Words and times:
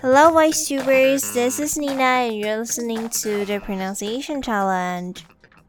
Hello, 0.00 0.30
VoiceTubers. 0.32 1.34
This 1.34 1.60
is 1.60 1.76
Nina, 1.76 2.02
and 2.02 2.38
you're 2.38 2.58
listening 2.58 3.08
to 3.10 3.44
the 3.44 3.60
pronunciation 3.60 4.40
challenge. 4.40 5.24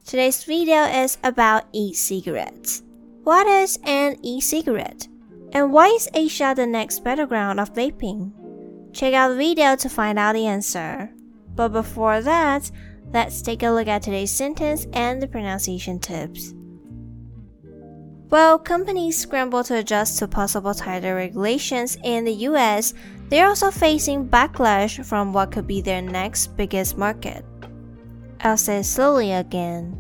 Today's 0.06 0.44
video 0.44 0.84
is 0.84 1.18
about 1.24 1.66
e-cigarettes. 1.74 2.84
What 3.24 3.48
is 3.48 3.80
an 3.84 4.18
e-cigarette? 4.24 5.08
And 5.52 5.74
why 5.74 5.88
is 5.88 6.08
Asia 6.14 6.54
the 6.56 6.66
next 6.66 7.04
battleground 7.04 7.60
of 7.60 7.74
vaping? 7.74 8.32
Check 8.94 9.14
out 9.14 9.30
the 9.30 9.36
video 9.36 9.76
to 9.76 9.90
find 9.90 10.18
out 10.18 10.34
the 10.34 10.48
answer. 10.48 11.10
But 11.56 11.70
before 11.70 12.22
that, 12.22 12.72
let's 13.12 13.42
take 13.42 13.64
a 13.64 13.72
look 13.72 13.88
at 13.88 14.04
today's 14.04 14.32
sentence 14.32 14.88
and 14.94 15.22
the 15.22 15.28
pronunciation 15.28 16.00
tips. 16.00 16.54
While 18.30 18.60
companies 18.60 19.18
scramble 19.18 19.64
to 19.64 19.78
adjust 19.78 20.20
to 20.20 20.28
possible 20.28 20.76
tighter 20.76 21.16
regulations 21.16 21.98
in 22.04 22.26
the 22.26 22.46
US, 22.46 22.94
they're 23.30 23.48
also 23.48 23.72
facing 23.72 24.30
backlash 24.30 25.04
from 25.04 25.34
what 25.34 25.52
could 25.52 25.66
be 25.66 25.82
their 25.82 26.04
next 26.04 26.56
biggest 26.56 26.96
market. 26.96 27.44
I'll 28.42 28.56
say 28.56 28.84
slowly 28.84 29.34
again. 29.34 29.98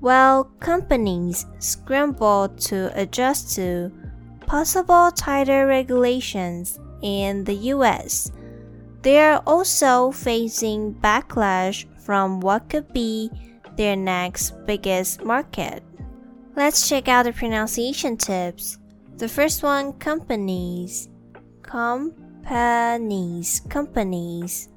While 0.00 0.44
companies 0.60 1.46
scramble 1.60 2.50
to 2.68 2.92
adjust 2.94 3.56
to 3.56 3.90
possible 4.44 5.10
tighter 5.10 5.66
regulations 5.66 6.78
in 7.00 7.44
the 7.44 7.72
US, 7.72 8.32
they 9.00 9.18
are 9.18 9.42
also 9.46 10.10
facing 10.10 10.92
backlash 10.92 11.86
from 11.98 12.40
what 12.40 12.68
could 12.68 12.92
be 12.92 13.30
their 13.76 13.96
next 13.96 14.52
biggest 14.66 15.24
market. 15.24 15.82
Let's 16.60 16.90
check 16.90 17.08
out 17.08 17.24
the 17.24 17.32
pronunciation 17.32 18.18
tips. 18.18 18.76
The 19.16 19.28
first 19.28 19.62
one 19.62 19.94
companies. 19.94 21.08
Companies. 21.62 23.62
Companies. 23.70 24.68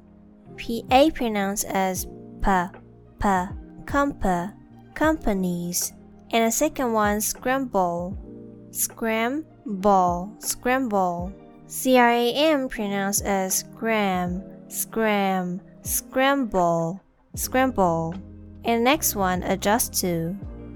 PA 0.56 1.10
pronounced 1.12 1.66
as 1.66 2.06
P. 2.40 2.48
P. 3.20 3.28
Compa. 3.84 4.54
Companies. 4.94 5.92
And 6.30 6.46
the 6.46 6.50
second 6.50 6.94
one 6.94 7.20
scramble. 7.20 8.16
Scramble. 8.70 10.34
Scramble. 10.38 11.34
C 11.66 11.98
R 11.98 12.08
A 12.08 12.32
M 12.32 12.68
pronounced 12.70 13.26
as 13.26 13.58
scram. 13.58 14.42
Scram. 14.68 15.60
Scramble. 15.82 17.02
Scramble. 17.34 18.14
And 18.64 18.80
the 18.80 18.84
next 18.84 19.14
one 19.14 19.42
adjust 19.42 19.92
to. 20.00 20.34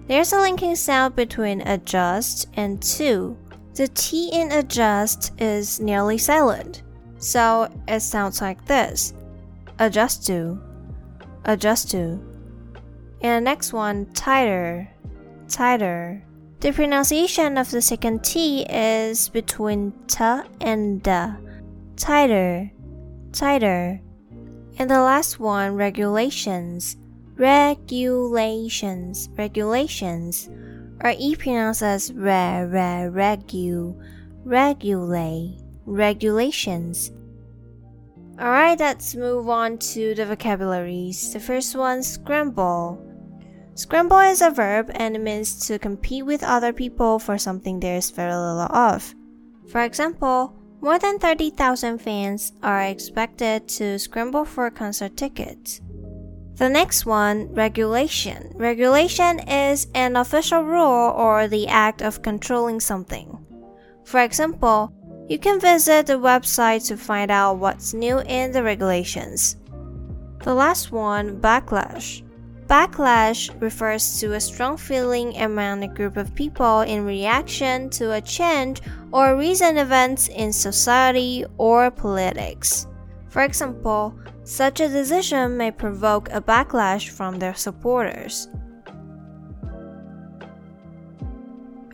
There's 0.08 0.32
a 0.32 0.40
linking 0.40 0.74
sound 0.74 1.16
between 1.16 1.60
adjust 1.68 2.48
and 2.54 2.80
to. 2.96 3.36
The 3.74 3.88
T 3.88 4.30
in 4.32 4.50
adjust 4.52 5.38
is 5.38 5.80
nearly 5.80 6.16
silent, 6.16 6.82
so 7.18 7.68
it 7.86 8.00
sounds 8.00 8.40
like 8.40 8.64
this 8.64 9.12
adjust 9.78 10.26
to, 10.26 10.58
adjust 11.44 11.90
to. 11.90 12.18
And 13.20 13.36
the 13.36 13.50
next 13.50 13.74
one, 13.74 14.06
tighter, 14.14 14.88
tighter. 15.46 16.24
The 16.60 16.72
pronunciation 16.72 17.58
of 17.58 17.70
the 17.70 17.82
second 17.82 18.24
T 18.24 18.62
is 18.62 19.28
between 19.28 19.92
T 20.06 20.24
and 20.62 21.02
D. 21.02 21.10
Tighter, 21.96 22.72
tighter. 23.32 24.00
And 24.78 24.90
the 24.90 25.02
last 25.02 25.38
one, 25.38 25.74
regulations 25.74 26.96
regulations, 27.38 29.28
regulations, 29.38 30.50
or 31.02 31.14
e 31.16 31.36
pronounced 31.36 31.82
as 31.82 32.12
re, 32.12 32.64
re, 32.64 33.08
regu, 33.08 33.94
regulate, 34.44 35.58
regulations. 35.86 37.12
Alright, 38.40 38.78
let's 38.78 39.14
move 39.14 39.48
on 39.48 39.78
to 39.78 40.14
the 40.14 40.26
vocabularies. 40.26 41.32
The 41.32 41.40
first 41.40 41.74
one, 41.74 42.02
scramble. 42.02 43.04
Scramble 43.74 44.18
is 44.20 44.42
a 44.42 44.50
verb 44.50 44.90
and 44.94 45.22
means 45.22 45.66
to 45.66 45.78
compete 45.78 46.26
with 46.26 46.42
other 46.42 46.72
people 46.72 47.18
for 47.18 47.38
something 47.38 47.80
there 47.80 47.96
is 47.96 48.10
very 48.10 48.34
little 48.34 48.60
of. 48.60 49.14
For 49.68 49.82
example, 49.82 50.54
more 50.80 50.98
than 50.98 51.18
30,000 51.18 51.98
fans 51.98 52.52
are 52.62 52.82
expected 52.82 53.68
to 53.68 53.98
scramble 53.98 54.44
for 54.44 54.70
concert 54.70 55.16
tickets. 55.16 55.80
The 56.58 56.68
next 56.68 57.06
one, 57.06 57.54
regulation. 57.54 58.50
Regulation 58.56 59.38
is 59.48 59.86
an 59.94 60.16
official 60.16 60.62
rule 60.62 61.14
or 61.16 61.46
the 61.46 61.68
act 61.68 62.02
of 62.02 62.20
controlling 62.20 62.80
something. 62.80 63.38
For 64.02 64.18
example, 64.18 64.92
you 65.28 65.38
can 65.38 65.60
visit 65.60 66.06
the 66.06 66.18
website 66.18 66.84
to 66.88 66.96
find 66.96 67.30
out 67.30 67.58
what's 67.58 67.94
new 67.94 68.18
in 68.22 68.50
the 68.50 68.64
regulations. 68.64 69.56
The 70.42 70.52
last 70.52 70.90
one, 70.90 71.40
backlash. 71.40 72.22
Backlash 72.66 73.54
refers 73.62 74.18
to 74.18 74.32
a 74.32 74.40
strong 74.40 74.76
feeling 74.76 75.36
among 75.36 75.84
a 75.84 75.94
group 75.94 76.16
of 76.16 76.34
people 76.34 76.80
in 76.80 77.06
reaction 77.06 77.88
to 77.90 78.14
a 78.14 78.20
change 78.20 78.82
or 79.12 79.36
recent 79.36 79.78
events 79.78 80.26
in 80.26 80.52
society 80.52 81.44
or 81.56 81.92
politics. 81.92 82.88
For 83.28 83.42
example, 83.42 84.14
such 84.44 84.80
a 84.80 84.88
decision 84.88 85.56
may 85.56 85.70
provoke 85.70 86.30
a 86.30 86.40
backlash 86.40 87.08
from 87.10 87.38
their 87.38 87.54
supporters. 87.54 88.48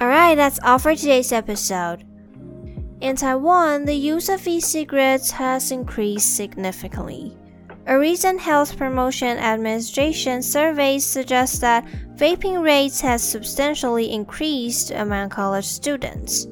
Alright, 0.01 0.37
that's 0.37 0.61
all 0.63 0.79
for 0.79 0.95
today's 0.95 1.33
episode. 1.33 2.05
In 3.01 3.17
Taiwan, 3.17 3.85
the 3.85 3.95
use 3.95 4.29
of 4.29 4.47
e 4.47 4.61
cigarettes 4.61 5.31
has 5.33 5.71
increased 5.71 6.37
significantly. 6.37 7.37
A 7.87 7.99
recent 7.99 8.41
Health 8.41 8.79
Promotion 8.79 9.37
Administration 9.37 10.43
survey 10.43 10.99
suggests 10.99 11.59
that 11.59 11.85
vaping 12.17 12.63
rates 12.63 13.01
has 13.03 13.23
substantially 13.23 14.11
increased 14.11 14.91
among 14.91 15.29
college 15.29 15.67
students. 15.67 16.47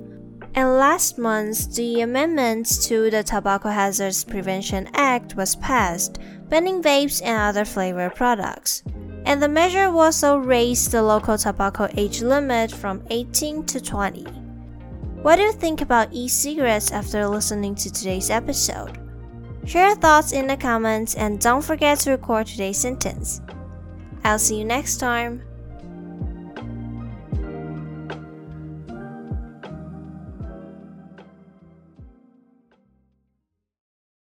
And 0.55 0.77
last 0.77 1.17
month, 1.17 1.75
the 1.77 2.03
amendments 2.03 2.87
to 2.89 3.11
the 3.11 3.23
Tobacco 3.23 3.71
Hazards 3.71 4.23
Prevention 4.23 4.89
Act 4.93 5.35
was 5.35 5.57
passed, 5.57 6.19
banning 6.49 6.83
vapes 6.83 7.23
and 7.25 7.39
other 7.39 7.65
flavor 7.65 8.11
products. 8.11 8.83
And 9.25 9.43
the 9.43 9.49
measure 9.49 9.87
also 9.87 10.37
raised 10.37 10.91
the 10.91 11.03
local 11.03 11.39
tobacco 11.39 11.89
age 11.97 12.21
limit 12.21 12.71
from 12.71 13.03
18 13.09 13.65
to 13.65 13.81
20. 13.81 14.25
What 15.23 15.37
do 15.37 15.43
you 15.43 15.53
think 15.53 15.81
about 15.81 16.13
e 16.13 16.29
cigarettes 16.29 16.91
after 16.91 17.27
listening 17.27 17.75
to 17.77 17.91
today's 17.91 18.29
episode? 18.29 18.99
Share 19.65 19.89
your 19.89 19.97
thoughts 19.97 20.33
in 20.33 20.49
the 20.49 20.57
comments 20.57 21.15
and 21.15 21.41
don't 21.41 21.65
forget 21.65 22.01
to 22.01 22.11
record 22.11 22.47
today's 22.47 22.79
sentence. 22.79 23.41
I'll 24.25 24.39
see 24.39 24.59
you 24.59 24.65
next 24.65 24.97
time. 24.97 25.43